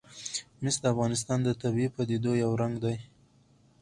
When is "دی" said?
2.83-2.95